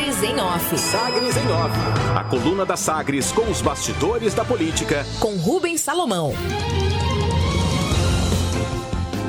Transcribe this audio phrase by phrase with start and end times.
[0.00, 0.78] Sagres em Off.
[0.78, 1.76] Sagres em Off.
[2.16, 5.04] A coluna da Sagres com os bastidores da política.
[5.20, 6.32] Com Rubens Salomão.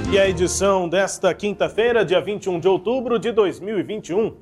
[0.10, 4.34] E a edição desta quinta-feira, dia 21 de outubro de 2021.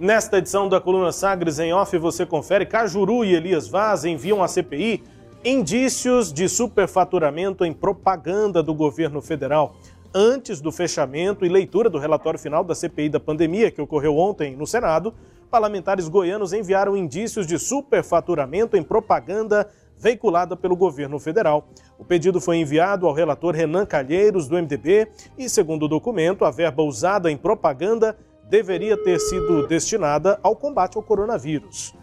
[0.00, 4.48] Nesta edição da coluna Sagres em Off, você confere Cajuru e Elias Vaz enviam à
[4.48, 5.04] CPI
[5.44, 9.76] indícios de superfaturamento em propaganda do governo federal
[10.14, 14.56] antes do fechamento e leitura do relatório final da CPI da pandemia, que ocorreu ontem
[14.56, 15.14] no Senado,
[15.52, 19.68] parlamentares goianos enviaram indícios de superfaturamento em propaganda
[19.98, 21.68] veiculada pelo governo federal.
[21.98, 26.50] O pedido foi enviado ao relator Renan Calheiros, do MDB, e, segundo o documento, a
[26.50, 28.16] verba usada em propaganda
[28.48, 31.94] deveria ter sido destinada ao combate ao coronavírus.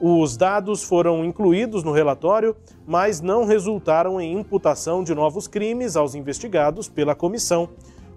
[0.00, 6.14] Os dados foram incluídos no relatório, mas não resultaram em imputação de novos crimes aos
[6.14, 7.68] investigados pela comissão.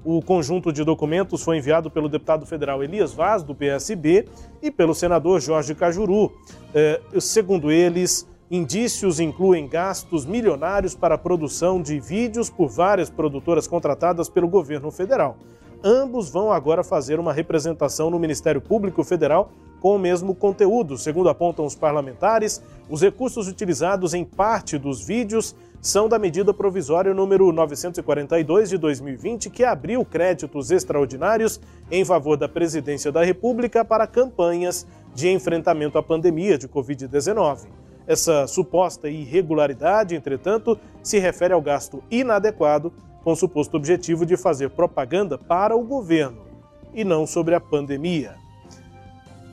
[0.05, 4.27] O conjunto de documentos foi enviado pelo deputado federal Elias Vaz, do PSB,
[4.61, 6.31] e pelo senador Jorge Cajuru.
[6.73, 13.67] É, segundo eles, indícios incluem gastos milionários para a produção de vídeos por várias produtoras
[13.67, 15.37] contratadas pelo governo federal.
[15.83, 20.97] Ambos vão agora fazer uma representação no Ministério Público Federal com o mesmo conteúdo.
[20.97, 27.13] Segundo apontam os parlamentares, os recursos utilizados em parte dos vídeos são da medida provisória
[27.13, 31.59] número 942 de 2020, que abriu créditos extraordinários
[31.91, 37.67] em favor da Presidência da República para campanhas de enfrentamento à pandemia de Covid-19.
[38.05, 42.91] Essa suposta irregularidade, entretanto, se refere ao gasto inadequado
[43.23, 46.47] com o suposto objetivo de fazer propaganda para o governo
[46.93, 48.46] e não sobre a pandemia.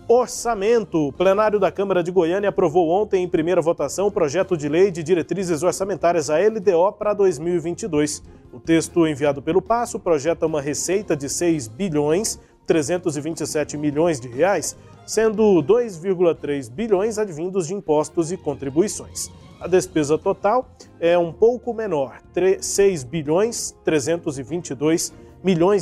[0.06, 1.08] Orçamento.
[1.08, 4.90] O plenário da Câmara de Goiânia aprovou ontem em primeira votação o projeto de lei
[4.90, 8.22] de diretrizes orçamentárias a LDO para 2022.
[8.52, 14.76] O texto enviado pelo Passo projeta uma receita de 6 bilhões 327 milhões de reais,
[15.06, 19.30] sendo 2,3 bilhões advindos de impostos e contribuições.
[19.58, 20.68] A despesa total
[21.00, 22.20] é um pouco menor,
[22.60, 25.24] 6 bilhões 322 milhões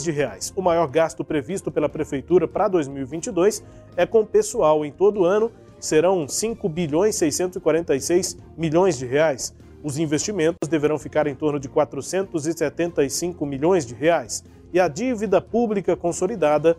[0.02, 0.52] de reais.
[0.56, 3.62] O maior gasto previsto pela prefeitura para 2022
[3.96, 4.84] é com pessoal.
[4.84, 9.54] Em todo ano serão 5 bilhões 646 milhões de reais.
[9.82, 15.96] Os investimentos deverão ficar em torno de 475 milhões de reais e a dívida pública
[15.96, 16.76] consolidada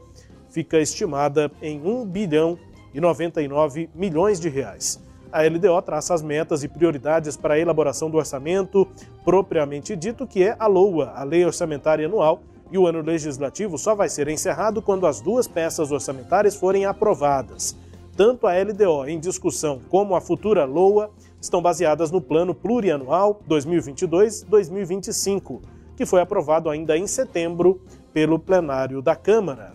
[0.49, 2.59] fica estimada em 1 bilhão
[2.93, 5.01] e 99 milhões de reais.
[5.31, 8.87] A LDO traça as metas e prioridades para a elaboração do orçamento
[9.25, 12.41] propriamente dito, que é a LOA, a Lei Orçamentária Anual,
[12.73, 17.77] e o ano legislativo só vai ser encerrado quando as duas peças orçamentárias forem aprovadas.
[18.17, 25.61] Tanto a LDO em discussão como a futura LOA estão baseadas no Plano Plurianual 2022-2025,
[25.95, 27.79] que foi aprovado ainda em setembro
[28.11, 29.73] pelo plenário da Câmara.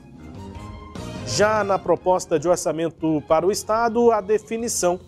[1.24, 4.98] Já na proposta de orçamento para o Estado, a definição.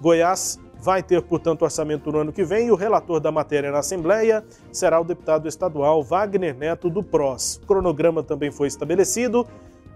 [0.00, 3.80] Goiás vai ter, portanto, orçamento no ano que vem e o relator da matéria na
[3.80, 4.42] Assembleia
[4.72, 7.56] será o deputado estadual Wagner Neto do PROS.
[7.62, 9.46] O cronograma também foi estabelecido.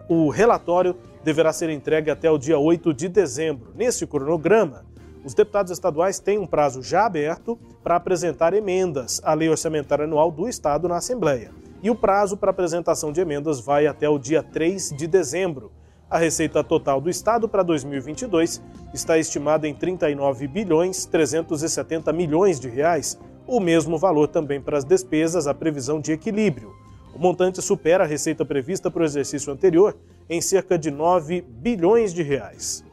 [0.09, 3.73] O relatório deverá ser entregue até o dia 8 de dezembro.
[3.75, 4.85] Nesse cronograma,
[5.25, 10.31] os deputados estaduais têm um prazo já aberto para apresentar emendas à Lei Orçamentária Anual
[10.31, 11.51] do Estado na Assembleia.
[11.83, 15.73] E o prazo para apresentação de emendas vai até o dia 3 de dezembro.
[16.11, 22.69] A receita total do Estado para 2022 está estimada em 39 bilhões 370 milhões de
[22.69, 26.75] reais, o mesmo valor também para as despesas, a previsão de equilíbrio.
[27.15, 29.97] O montante supera a receita prevista para o exercício anterior
[30.29, 32.85] em cerca de 9 bilhões de reais.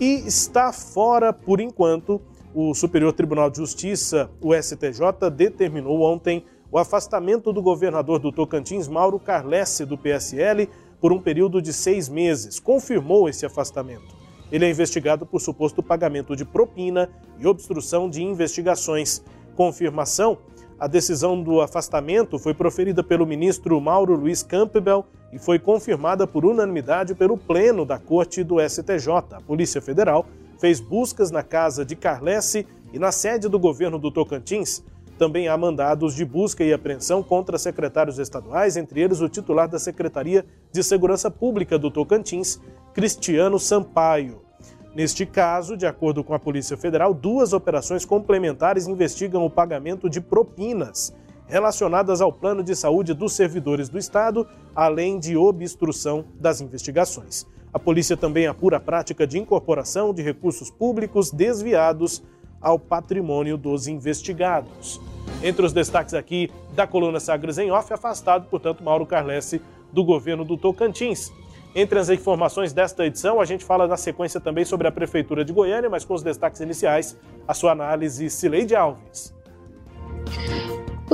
[0.00, 2.20] E está fora, por enquanto,
[2.54, 8.88] o Superior Tribunal de Justiça, o STJ, determinou ontem o afastamento do governador do Tocantins,
[8.88, 10.68] Mauro Carlesse, do PSL,
[11.06, 12.58] por um período de seis meses.
[12.58, 14.16] Confirmou esse afastamento.
[14.50, 17.08] Ele é investigado por suposto pagamento de propina
[17.38, 19.22] e obstrução de investigações.
[19.54, 20.36] Confirmação:
[20.80, 26.44] a decisão do afastamento foi proferida pelo ministro Mauro Luiz Campbell e foi confirmada por
[26.44, 29.08] unanimidade pelo Pleno da Corte do STJ.
[29.30, 30.26] A Polícia Federal
[30.58, 34.82] fez buscas na casa de Carlesse e na sede do governo do Tocantins
[35.16, 39.78] também há mandados de busca e apreensão contra secretários estaduais, entre eles o titular da
[39.78, 42.60] Secretaria de Segurança Pública do Tocantins,
[42.94, 44.42] Cristiano Sampaio.
[44.94, 50.20] Neste caso, de acordo com a Polícia Federal, duas operações complementares investigam o pagamento de
[50.20, 51.14] propinas
[51.46, 57.46] relacionadas ao plano de saúde dos servidores do Estado, além de obstrução das investigações.
[57.72, 62.22] A polícia também apura a prática de incorporação de recursos públicos desviados
[62.60, 65.00] ao patrimônio dos investigados.
[65.42, 69.60] Entre os destaques aqui da coluna Sagres em Off, afastado, portanto, Mauro Carlesse
[69.92, 71.32] do governo do Tocantins.
[71.74, 75.52] Entre as informações desta edição, a gente fala na sequência também sobre a Prefeitura de
[75.52, 79.34] Goiânia, mas com os destaques iniciais, a sua análise, Cileide Alves.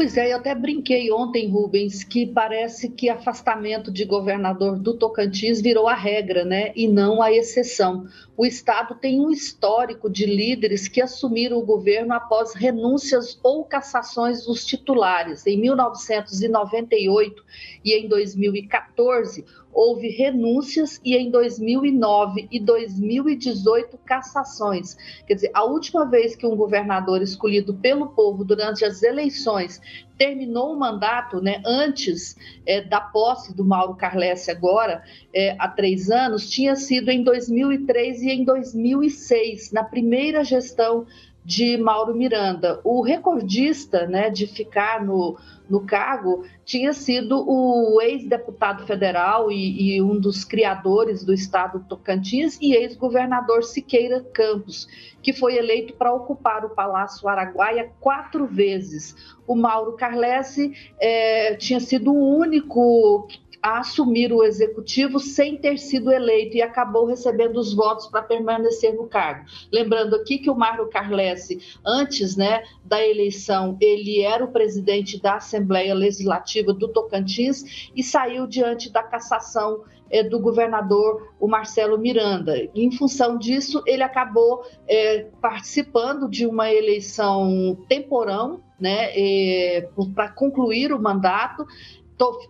[0.02, 5.62] Pois é, eu até brinquei ontem, Rubens, que parece que afastamento de governador do Tocantins
[5.62, 6.72] virou a regra, né?
[6.74, 8.08] E não a exceção.
[8.36, 14.44] O Estado tem um histórico de líderes que assumiram o governo após renúncias ou cassações
[14.44, 15.46] dos titulares.
[15.46, 17.44] Em 1998
[17.84, 24.96] e em 2014, houve renúncias e em 2009 e 2018 cassações.
[25.26, 29.80] Quer dizer, a última vez que um governador escolhido pelo povo durante as eleições
[30.18, 32.36] terminou o mandato, né, antes
[32.66, 35.02] é, da posse do Mauro Carlesse agora,
[35.34, 41.06] é, há três anos, tinha sido em 2003 e em 2006, na primeira gestão
[41.44, 42.80] de Mauro Miranda.
[42.84, 45.36] O recordista né, de ficar no,
[45.68, 52.58] no cargo tinha sido o ex-deputado federal e, e, um dos criadores do estado Tocantins
[52.60, 54.88] e ex-governador Siqueira Campos,
[55.20, 59.16] que foi eleito para ocupar o Palácio Araguaia quatro vezes.
[59.46, 63.26] O Mauro Carlesse é, tinha sido o único
[63.62, 68.94] a assumir o executivo sem ter sido eleito e acabou recebendo os votos para permanecer
[68.94, 69.46] no cargo.
[69.72, 75.36] Lembrando aqui que o Mário Carlesse, antes né, da eleição, ele era o presidente da
[75.36, 82.54] Assembleia Legislativa do Tocantins e saiu diante da cassação é, do governador, o Marcelo Miranda.
[82.74, 90.92] Em função disso, ele acabou é, participando de uma eleição temporão, né, é, para concluir
[90.92, 91.64] o mandato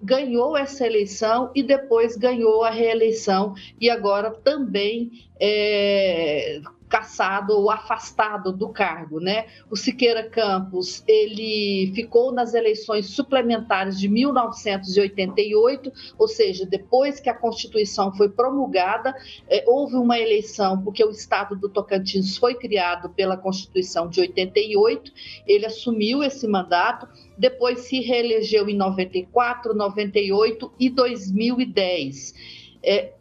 [0.02, 5.10] ganhou essa eleição e depois ganhou a reeleição e agora também
[5.40, 6.60] é,
[6.92, 9.46] caçado ou afastado do cargo, né?
[9.70, 17.34] O Siqueira Campos, ele ficou nas eleições suplementares de 1988, ou seja, depois que a
[17.34, 19.14] Constituição foi promulgada,
[19.48, 25.12] eh, houve uma eleição porque o estado do Tocantins foi criado pela Constituição de 88,
[25.46, 27.08] ele assumiu esse mandato,
[27.38, 32.34] depois se reelegeu em 94, 98 e 2010.
[32.82, 33.14] É,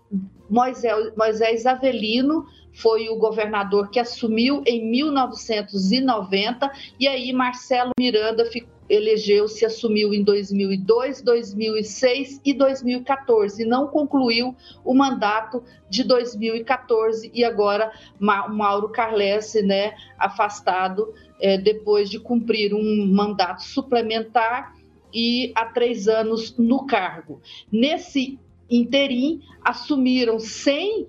[0.49, 8.43] Moisés, Moisés Avelino foi o governador que assumiu em 1990 e aí Marcelo Miranda
[8.89, 14.53] elegeu-se, assumiu em 2002, 2006 e 2014 e não concluiu
[14.83, 23.05] o mandato de 2014 e agora Mauro Carlesse, né, afastado é, depois de cumprir um
[23.07, 24.75] mandato suplementar
[25.13, 27.41] e há três anos no cargo.
[27.71, 28.37] Nesse
[28.71, 31.07] interim, assumiram sem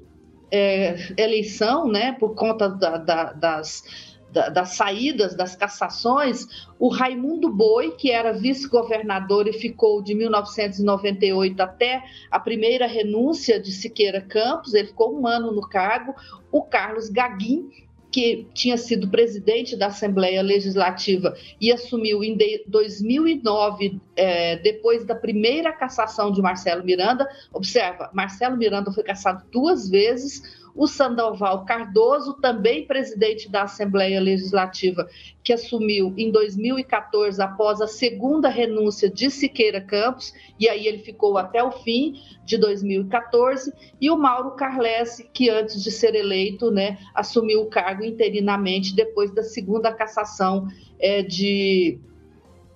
[0.51, 3.85] é, eleição, né, por conta da, da, das,
[4.31, 6.47] da, das saídas, das cassações,
[6.79, 13.71] o Raimundo Boi, que era vice-governador e ficou de 1998 até a primeira renúncia de
[13.73, 16.15] Siqueira Campos, ele ficou um ano no cargo,
[16.51, 17.71] o Carlos Gaguin,
[18.13, 22.37] que tinha sido presidente da Assembleia Legislativa e assumiu em
[22.67, 27.27] 2009, é, depois da primeira cassação de Marcelo Miranda.
[27.53, 35.09] Observa, Marcelo Miranda foi cassado duas vezes o Sandoval Cardoso, também presidente da Assembleia Legislativa,
[35.43, 41.37] que assumiu em 2014 após a segunda renúncia de Siqueira Campos, e aí ele ficou
[41.37, 42.15] até o fim
[42.45, 48.05] de 2014, e o Mauro Carlesse, que antes de ser eleito, né, assumiu o cargo
[48.05, 50.67] interinamente depois da segunda cassação
[50.99, 52.01] é, de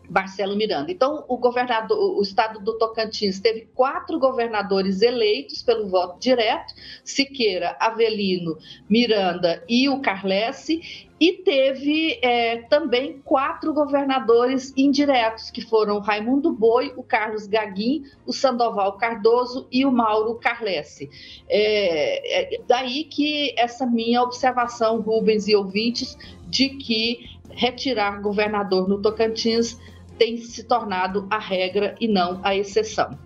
[0.09, 0.91] Marcelo Miranda.
[0.91, 7.77] Então, o governador, o estado do Tocantins teve quatro governadores eleitos pelo voto direto: Siqueira,
[7.81, 8.57] Avelino,
[8.89, 16.93] Miranda e o Carlesse, e teve é, também quatro governadores indiretos, que foram Raimundo Boi,
[16.97, 21.09] o Carlos Gaguin, o Sandoval Cardoso e o Mauro Carlesse.
[21.49, 26.17] É, é daí que essa minha observação, Rubens e ouvintes,
[26.49, 29.79] de que retirar governador no Tocantins
[30.19, 33.19] tem se tornado a regra e não a exceção.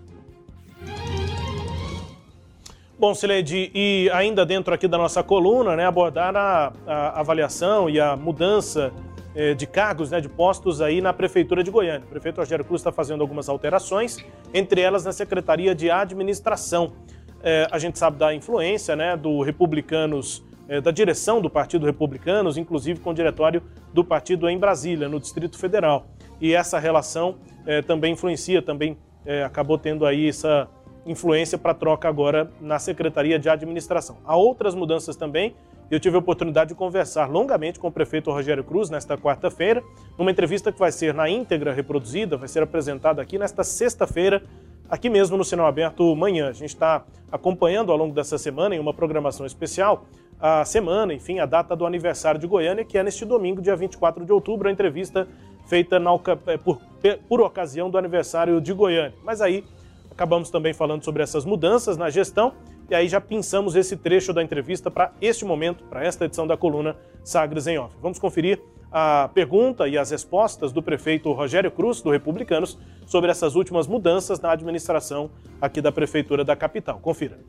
[3.01, 7.99] Bom, Sileide, e ainda dentro aqui da nossa coluna, né, abordar a, a avaliação e
[7.99, 8.93] a mudança
[9.35, 12.05] eh, de cargos, né, de postos aí na Prefeitura de Goiânia.
[12.05, 16.93] O prefeito Rogério Cruz está fazendo algumas alterações, entre elas na Secretaria de Administração.
[17.41, 22.55] Eh, a gente sabe da influência né, do Republicanos, eh, da direção do Partido Republicanos,
[22.55, 26.05] inclusive com o diretório do partido em Brasília, no Distrito Federal
[26.41, 30.67] e essa relação é, também influencia, também é, acabou tendo aí essa
[31.05, 34.17] influência para troca agora na Secretaria de Administração.
[34.25, 35.55] Há outras mudanças também.
[35.89, 39.83] Eu tive a oportunidade de conversar longamente com o prefeito Rogério Cruz nesta quarta-feira,
[40.17, 44.41] numa entrevista que vai ser na íntegra reproduzida, vai ser apresentada aqui nesta sexta-feira,
[44.89, 46.47] aqui mesmo no Sinal Aberto Manhã.
[46.47, 50.05] A gente está acompanhando ao longo dessa semana, em uma programação especial,
[50.41, 54.25] a semana, enfim, a data do aniversário de Goiânia, que é neste domingo, dia 24
[54.25, 55.27] de outubro, a entrevista
[55.67, 56.11] feita na,
[56.47, 56.81] é, por,
[57.29, 59.13] por ocasião do aniversário de Goiânia.
[59.23, 59.63] Mas aí
[60.09, 62.53] acabamos também falando sobre essas mudanças na gestão
[62.89, 66.57] e aí já pensamos esse trecho da entrevista para este momento, para esta edição da
[66.57, 67.95] coluna Sagres em Off.
[68.01, 68.59] Vamos conferir
[68.91, 74.41] a pergunta e as respostas do prefeito Rogério Cruz, do Republicanos, sobre essas últimas mudanças
[74.41, 75.31] na administração
[75.61, 76.99] aqui da Prefeitura da capital.
[76.99, 77.39] Confira.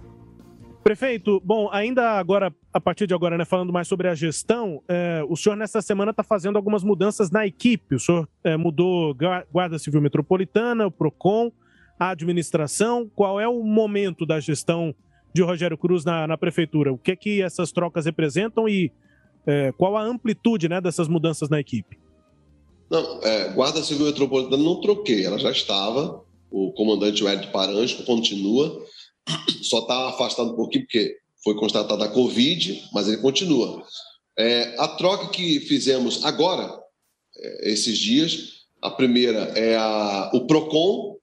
[0.82, 5.22] Prefeito, bom, ainda agora, a partir de agora, né, falando mais sobre a gestão, é,
[5.28, 7.94] o senhor nessa semana está fazendo algumas mudanças na equipe.
[7.94, 9.16] O senhor é, mudou
[9.52, 11.52] Guarda Civil Metropolitana, o PROCON,
[12.00, 13.08] a administração.
[13.14, 14.92] Qual é o momento da gestão
[15.32, 16.92] de Rogério Cruz na, na prefeitura?
[16.92, 18.90] O que é que essas trocas representam e
[19.46, 21.96] é, qual a amplitude né, dessas mudanças na equipe?
[22.90, 26.24] Não, é, Guarda Civil Metropolitana não troquei, ela já estava.
[26.50, 28.84] O comandante Wellington Paranjo continua
[29.62, 33.84] só está afastado um pouquinho porque foi constatada a Covid, mas ele continua.
[34.38, 36.72] É, a troca que fizemos agora,
[37.36, 41.16] é, esses dias, a primeira é a, o PROCON,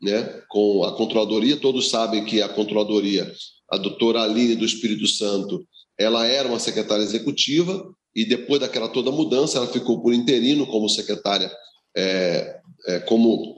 [0.00, 1.56] né, com a controladoria.
[1.56, 3.32] Todos sabem que a controladoria,
[3.70, 5.66] a doutora Aline do Espírito Santo,
[5.98, 10.88] ela era uma secretária executiva e depois daquela toda mudança, ela ficou por interino como
[10.88, 11.50] secretária,
[11.96, 13.57] é, é, como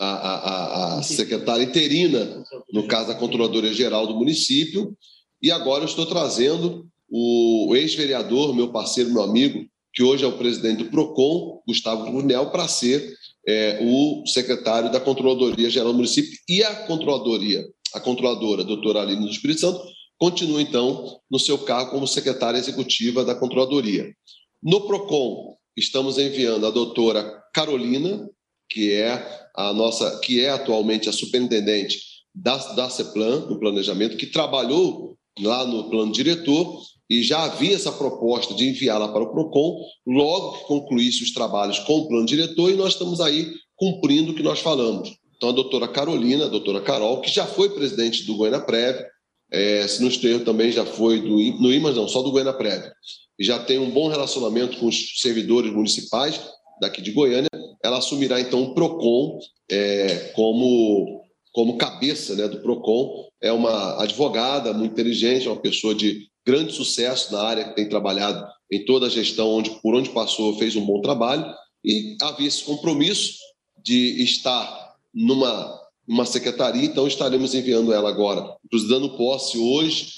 [0.00, 2.42] a, a, a secretária interina,
[2.72, 4.96] no caso da Controladoria Geral do município,
[5.42, 10.38] e agora eu estou trazendo o ex-vereador, meu parceiro, meu amigo, que hoje é o
[10.38, 13.14] presidente do PROCON, Gustavo Brunel, para ser
[13.46, 16.30] é, o secretário da Controladoria Geral do município.
[16.48, 17.62] E a Controladoria,
[17.94, 19.82] a controladora, a doutora Aline do Espírito Santo,
[20.16, 24.14] continua, então, no seu cargo como secretária executiva da Controladoria.
[24.62, 28.28] No PROCON, estamos enviando a doutora Carolina,
[28.70, 31.98] que é a nossa, que é atualmente a superintendente
[32.34, 37.90] da, da CEPLAN, do planejamento, que trabalhou lá no plano diretor e já havia essa
[37.90, 42.70] proposta de enviá-la para o PROCON logo que concluísse os trabalhos com o plano diretor
[42.70, 45.10] e nós estamos aí cumprindo o que nós falamos.
[45.36, 49.04] Então, a doutora Carolina, a doutora Carol, que já foi presidente do Goiânia Prévio,
[49.50, 52.92] é, se não estou também já foi do, no IMAS, não, só do Goiânia Prévio,
[53.38, 56.40] e já tem um bom relacionamento com os servidores municipais
[56.80, 57.48] daqui de Goiânia,
[57.82, 59.38] ela assumirá então o PROCON
[59.70, 61.22] é, como,
[61.52, 63.28] como cabeça né, do PROCON.
[63.40, 67.88] É uma advogada muito inteligente, é uma pessoa de grande sucesso na área, que tem
[67.88, 71.44] trabalhado em toda a gestão, onde, por onde passou, fez um bom trabalho,
[71.84, 73.38] e havia esse compromisso
[73.82, 78.56] de estar numa, numa secretaria, então estaremos enviando ela agora,
[78.88, 80.08] dando posse hoje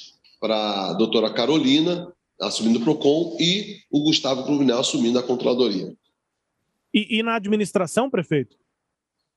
[0.40, 5.94] para a doutora Carolina, assumindo o PROCON, e o Gustavo Cruvinel assumindo a controladoria.
[6.94, 8.56] E, e, na administração, prefeito?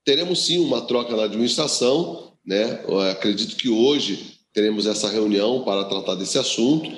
[0.03, 2.83] Teremos sim uma troca na administração, né?
[2.87, 6.89] Eu acredito que hoje teremos essa reunião para tratar desse assunto,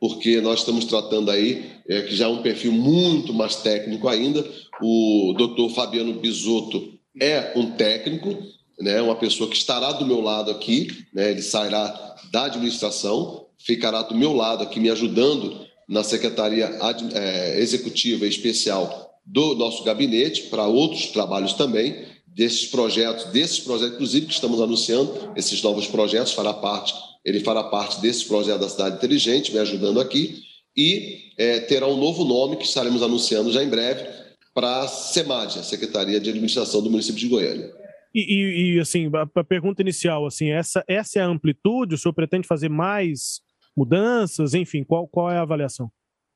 [0.00, 4.44] porque nós estamos tratando aí, é, que já é um perfil muito mais técnico ainda.
[4.80, 8.36] O doutor Fabiano Bisotto é um técnico,
[8.78, 9.00] né?
[9.00, 11.30] uma pessoa que estará do meu lado aqui, né?
[11.30, 16.70] ele sairá da administração, ficará do meu lado aqui me ajudando na Secretaria
[17.14, 24.26] é, Executiva Especial do nosso gabinete para outros trabalhos também, desses projetos, desses projetos, inclusive
[24.26, 28.96] que estamos anunciando, esses novos projetos, fará parte, ele fará parte desses projetos da Cidade
[28.96, 30.42] Inteligente, me ajudando aqui,
[30.76, 34.06] e é, terá um novo nome que estaremos anunciando já em breve
[34.54, 37.70] para a SEMAD, a Secretaria de Administração do município de Goiânia.
[38.14, 41.94] E, e, e assim, a, a pergunta inicial, assim, essa, essa é a amplitude?
[41.94, 43.40] O senhor pretende fazer mais
[43.76, 44.54] mudanças?
[44.54, 45.90] Enfim, qual, qual é a avaliação?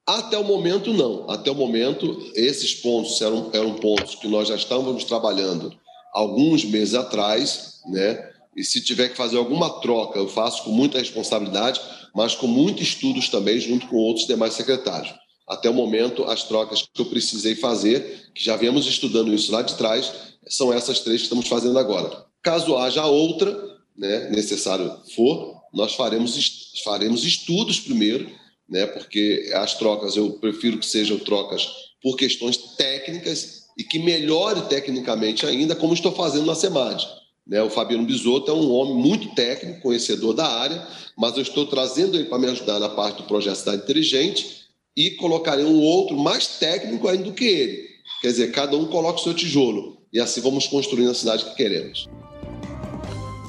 [0.06, 1.28] Até o momento, não.
[1.30, 5.72] Até o momento, esses pontos eram, eram pontos que nós já estávamos trabalhando
[6.12, 8.30] alguns meses atrás, né?
[8.56, 11.80] E se tiver que fazer alguma troca, eu faço com muita responsabilidade,
[12.14, 15.14] mas com muitos estudos também, junto com outros demais secretários.
[15.46, 19.62] Até o momento, as trocas que eu precisei fazer, que já viemos estudando isso lá
[19.62, 20.12] de trás,
[20.48, 22.24] são essas três que estamos fazendo agora.
[22.42, 23.56] Caso haja outra,
[23.96, 28.30] né, necessário for, nós faremos, faremos estudos primeiro
[28.70, 28.86] né?
[28.86, 31.68] Porque as trocas eu prefiro que sejam trocas
[32.02, 37.06] por questões técnicas e que melhore tecnicamente ainda, como estou fazendo na SEMAD.
[37.46, 37.62] Né?
[37.62, 40.86] O Fabiano Bisotto é um homem muito técnico, conhecedor da área,
[41.16, 44.60] mas eu estou trazendo ele para me ajudar na parte do projeto Cidade Inteligente
[44.96, 47.90] e colocarei um outro mais técnico ainda do que ele.
[48.20, 51.54] Quer dizer, cada um coloca o seu tijolo e assim vamos construindo a cidade que
[51.54, 52.08] queremos.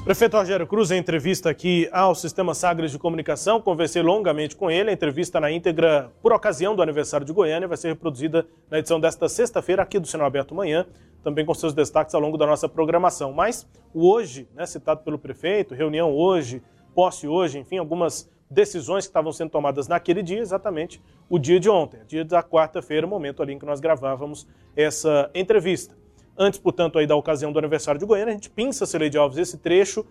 [0.04, 4.90] Prefeito Rogério Cruz, em entrevista aqui ao Sistema Sagres de Comunicação, conversei longamente com ele.
[4.90, 8.98] A entrevista na íntegra, por ocasião do aniversário de Goiânia, vai ser reproduzida na edição
[8.98, 10.86] desta sexta-feira aqui do Sinal Aberto Manhã,
[11.22, 13.32] também com seus destaques ao longo da nossa programação.
[13.32, 16.60] Mas o hoje, né, citado pelo prefeito, reunião hoje,
[16.96, 21.70] posse hoje, enfim, algumas decisões que estavam sendo tomadas naquele dia, exatamente o dia de
[21.70, 26.01] ontem, dia da quarta-feira, momento ali em que nós gravávamos essa entrevista.
[26.36, 29.58] Antes, portanto, aí da ocasião do aniversário de Goiânia, a gente pinça, Celede Alves, esse
[29.58, 30.06] trecho,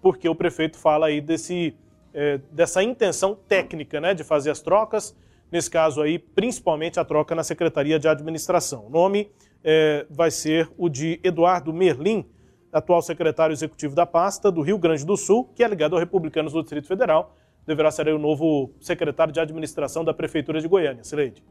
[0.00, 1.76] porque o prefeito fala aí desse,
[2.14, 5.14] é, dessa intenção técnica né, de fazer as trocas,
[5.50, 8.86] nesse caso aí, principalmente a troca na Secretaria de Administração.
[8.86, 9.30] O nome
[9.62, 12.24] é, vai ser o de Eduardo Merlim,
[12.72, 16.52] atual secretário executivo da pasta do Rio Grande do Sul, que é ligado ao Republicanos
[16.52, 17.34] do Distrito Federal,
[17.66, 21.04] deverá ser o novo secretário de Administração da Prefeitura de Goiânia.
[21.04, 21.42] Sileide.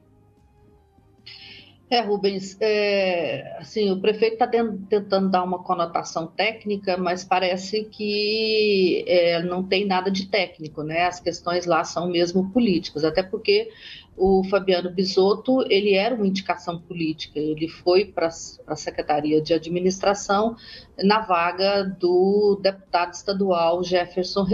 [1.89, 9.05] É, Rubens, é, assim, o prefeito está tentando dar uma conotação técnica, mas parece que
[9.07, 11.05] é, não tem nada de técnico, né?
[11.05, 13.69] As questões lá são mesmo políticas, até porque
[14.17, 18.27] o Fabiano Bisotto, ele era uma indicação política, ele foi para
[18.65, 20.57] a Secretaria de Administração
[21.01, 24.45] na vaga do deputado estadual Jefferson,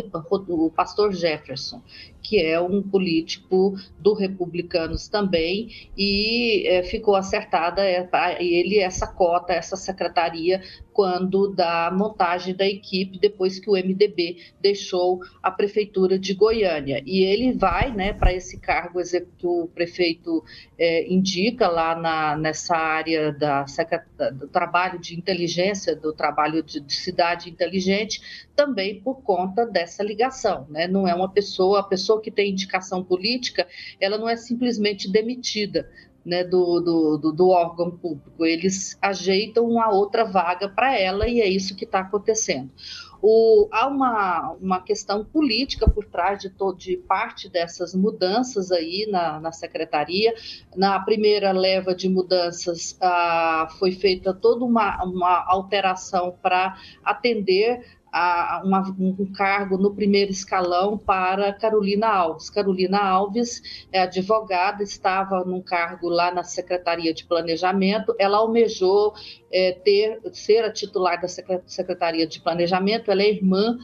[0.50, 1.82] o pastor Jefferson,
[2.24, 8.08] que é um político do Republicanos também, e é, ficou acertada é,
[8.39, 10.62] ele essa cota, essa secretaria
[10.94, 17.01] quando da montagem da equipe depois que o MDB deixou a prefeitura de Goiânia.
[17.06, 19.01] E ele vai né, para esse cargo
[19.38, 20.44] que o prefeito
[20.77, 23.65] é, indica lá na, nessa área da,
[24.32, 30.68] do trabalho de inteligência, do trabalho de, de, cidade inteligente, também por conta dessa ligação.
[30.70, 30.88] Né?
[30.88, 33.67] Não é uma pessoa, a pessoa que tem indicação política,
[34.00, 35.89] ela não é simplesmente demitida
[36.25, 38.46] né, do, do, do, órgão público.
[38.46, 42.72] Eles ajeitam uma outra vaga para ela e é isso que está acontecendo.
[43.22, 49.08] O, há uma, uma questão política por trás de, todo, de parte dessas mudanças aí
[49.10, 50.34] na, na secretaria.
[50.75, 58.62] Na primeira leva de mudanças ah, foi feita toda uma, uma alteração para atender a,
[58.63, 62.48] uma, um cargo no primeiro escalão para Carolina Alves.
[62.48, 63.60] Carolina Alves
[63.91, 69.16] é advogada, estava num cargo lá na Secretaria de Planejamento, ela almejou
[69.51, 73.79] é, ter, ser a titular da Secretaria de Planejamento, ela é irmã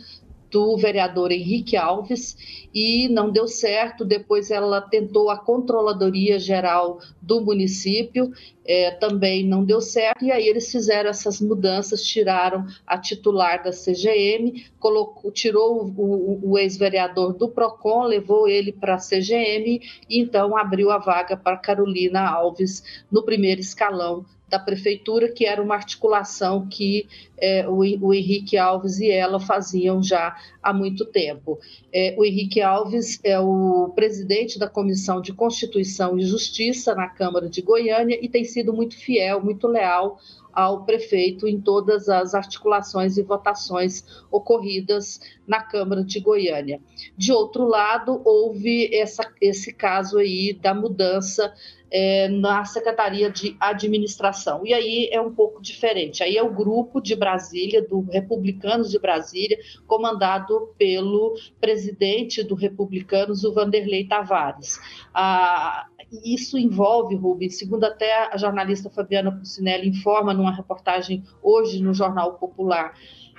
[0.51, 2.37] do vereador Henrique Alves
[2.73, 4.03] e não deu certo.
[4.03, 8.31] Depois ela tentou a Controladoria Geral do município,
[8.65, 10.23] é, também não deu certo.
[10.23, 16.51] E aí eles fizeram essas mudanças, tiraram a titular da CGM, colocou, tirou o, o,
[16.51, 21.57] o ex-vereador do PROCON, levou ele para a CGM e então abriu a vaga para
[21.57, 27.07] Carolina Alves no primeiro escalão da prefeitura, que era uma articulação que
[27.37, 31.59] é, o, o, Henrique Alves e ela faziam já há muito tempo.
[31.93, 37.49] É, o Henrique Alves é o presidente da Comissão de Constituição e Justiça na Câmara
[37.49, 40.17] de Goiânia e tem sido muito fiel, muito leal
[40.51, 46.81] ao prefeito em todas as articulações e votações ocorridas na Câmara de Goiânia.
[47.15, 51.53] De outro lado, houve essa, esse caso aí da mudança
[51.91, 54.65] é, na Secretaria de Administração.
[54.65, 56.23] E aí é um pouco diferente.
[56.23, 63.43] Aí é o grupo de Brasília, do Republicanos de Brasília, comandado pelo presidente do Republicanos,
[63.43, 64.79] o Vanderlei Tavares.
[65.13, 65.87] Ah,
[66.23, 72.33] isso envolve, Rubens, segundo até a jornalista Fabiana Pucinelli informa numa reportagem hoje no Jornal
[72.33, 72.93] Popular,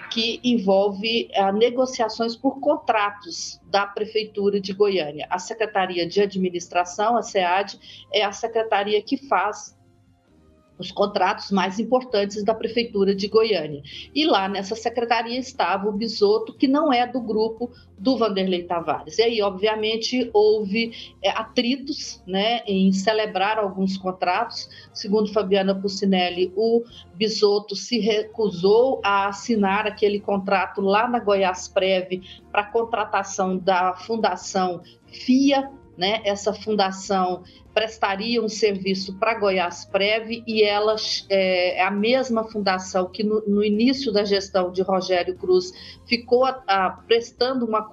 [0.08, 5.26] que envolve uh, negociações por contratos da Prefeitura de Goiânia.
[5.30, 7.78] A Secretaria de Administração, a SEAD,
[8.12, 9.78] é a secretaria que faz
[10.80, 13.82] os contratos mais importantes da Prefeitura de Goiânia.
[14.14, 19.18] E lá nessa secretaria estava o Bisoto, que não é do grupo do Vanderlei Tavares.
[19.18, 24.70] E aí, obviamente, houve é, atritos né, em celebrar alguns contratos.
[24.92, 26.82] Segundo Fabiana Pucinelli, o
[27.14, 34.80] Bisoto se recusou a assinar aquele contrato lá na Goiás Preve para contratação da Fundação
[35.06, 36.22] FIA, né?
[36.24, 40.96] Essa fundação prestaria um serviço para Goiás Prev e ela
[41.28, 45.72] é, é, a mesma fundação que no, no, início da gestão de Rogério Cruz
[46.06, 47.86] ficou a, a, prestando uma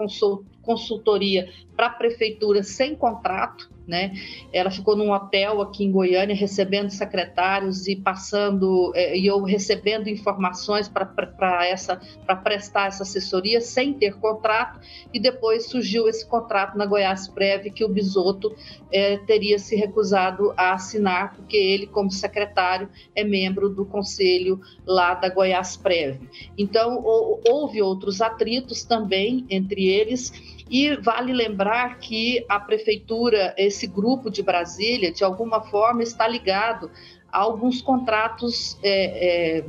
[0.62, 4.12] consultoria para a prefeitura sem contrato, né?
[4.52, 10.10] Ela ficou num hotel aqui em Goiânia recebendo secretários e passando é, e eu recebendo
[10.10, 14.80] informações para essa para prestar essa assessoria sem ter contrato
[15.14, 18.54] e depois surgiu esse contrato na Goiás Prev que o Bisoto
[18.92, 25.14] é, teria se recusado a assinar porque ele como secretário é membro do conselho lá
[25.14, 26.20] da Goiás Prev.
[26.58, 34.30] Então houve outros atritos também entre eles e vale lembrar que a prefeitura, esse grupo
[34.30, 36.92] de Brasília, de alguma forma está ligado
[37.32, 39.66] a alguns contratos, é, é,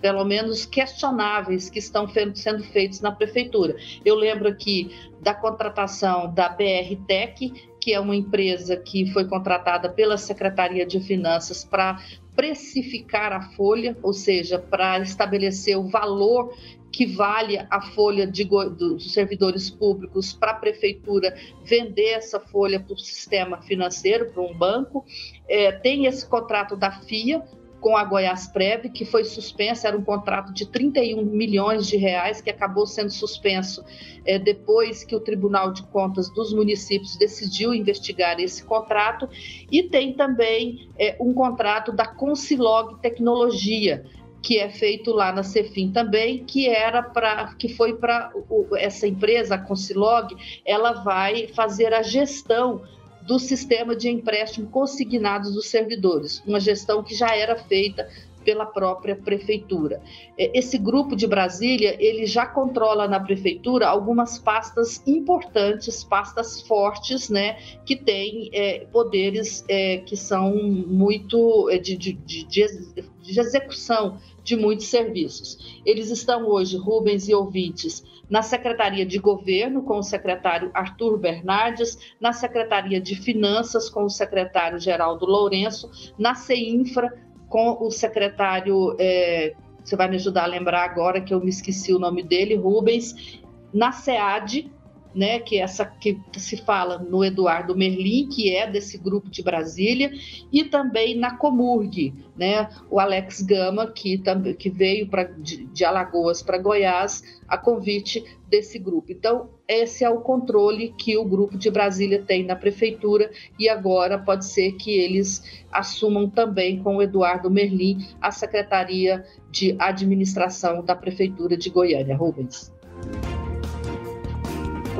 [0.00, 3.76] pelo menos questionáveis, que estão sendo feitos na prefeitura.
[4.04, 9.88] Eu lembro aqui da contratação da BR Tech, que é uma empresa que foi contratada
[9.88, 11.98] pela Secretaria de Finanças para
[12.34, 16.54] precificar a folha, ou seja, para estabelecer o valor
[16.90, 22.94] que vale a folha de, dos servidores públicos para a prefeitura vender essa folha para
[22.94, 25.04] o sistema financeiro, para um banco.
[25.48, 27.42] É, tem esse contrato da FIA
[27.84, 32.40] com a Goiás Prev, que foi suspenso, era um contrato de 31 milhões de reais,
[32.40, 33.84] que acabou sendo suspenso
[34.24, 39.28] é, depois que o Tribunal de Contas dos municípios decidiu investigar esse contrato,
[39.70, 44.06] e tem também é, um contrato da Concilog Tecnologia,
[44.42, 48.32] que é feito lá na Cefim também, que era para que foi para
[48.78, 52.80] essa empresa, a Concilog, ela vai fazer a gestão
[53.26, 58.08] do sistema de empréstimo consignados dos servidores, uma gestão que já era feita
[58.44, 60.02] pela própria prefeitura.
[60.38, 67.30] É, esse grupo de Brasília, ele já controla na prefeitura algumas pastas importantes, pastas fortes,
[67.30, 67.56] né,
[67.86, 74.54] que têm é, poderes é, que são muito é, de, de, de, de execução de
[74.56, 75.80] muitos serviços.
[75.84, 81.98] Eles estão hoje, Rubens e ouvintes, na Secretaria de Governo, com o secretário Arthur Bernardes,
[82.20, 87.12] na Secretaria de Finanças, com o secretário Geraldo Lourenço, na CEINFRA,
[87.48, 91.92] com o secretário, é, você vai me ajudar a lembrar agora que eu me esqueci
[91.92, 93.40] o nome dele, Rubens,
[93.72, 94.70] na SEAD,
[95.14, 100.10] né, que essa que se fala no Eduardo Merlin, que é desse grupo de Brasília,
[100.52, 104.20] e também na Comurg, né, o Alex Gama, que,
[104.58, 109.12] que veio pra, de, de Alagoas para Goiás a convite desse grupo.
[109.12, 114.18] Então, esse é o controle que o grupo de Brasília tem na prefeitura e agora
[114.18, 120.94] pode ser que eles assumam também com o Eduardo Merlin a Secretaria de Administração da
[120.94, 122.16] Prefeitura de Goiânia.
[122.16, 122.73] Rubens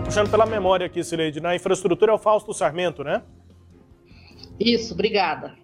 [0.04, 3.22] puxando pela memória aqui, Sileide, na infraestrutura é o Fausto Sarmento, né?
[4.60, 5.54] Isso, obrigada.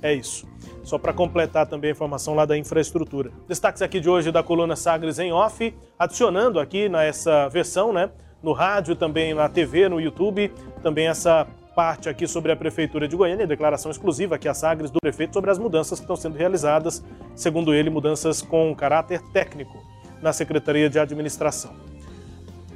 [0.00, 0.48] É isso.
[0.82, 3.30] Só para completar também a informação lá da infraestrutura.
[3.46, 8.10] Destaques aqui de hoje da coluna Sagres em off, adicionando aqui nessa versão, né?
[8.42, 10.50] No rádio, também na TV, no YouTube,
[10.82, 14.98] também essa parte aqui sobre a Prefeitura de Goiânia, declaração exclusiva aqui a Sagres do
[15.00, 19.89] prefeito sobre as mudanças que estão sendo realizadas, segundo ele, mudanças com caráter técnico
[20.22, 21.90] na Secretaria de Administração.